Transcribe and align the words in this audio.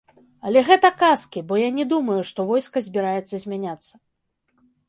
Але 0.51 0.63
гэта 0.69 0.89
казкі, 1.03 1.43
бо 1.51 1.59
я 1.59 1.67
не 1.77 1.85
думаю, 1.93 2.17
што 2.31 2.47
войска 2.53 2.85
збіраецца 2.89 3.35
змяняцца. 3.45 3.93